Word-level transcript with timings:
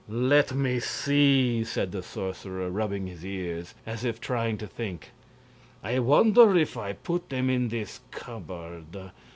"Let 0.09 0.55
me 0.55 0.79
see," 0.79 1.63
said 1.63 1.91
the 1.91 2.01
sorcerer, 2.01 2.71
rubbing 2.71 3.05
his 3.05 3.23
ears, 3.23 3.75
as 3.85 4.03
if 4.03 4.19
trying 4.19 4.57
to 4.57 4.65
think; 4.65 5.11
"I 5.83 5.99
wonder 5.99 6.57
if 6.57 6.75
I 6.75 6.93
put 6.93 7.29
them 7.29 7.51
in 7.51 7.67
this 7.67 7.99
cupboard. 8.09 9.11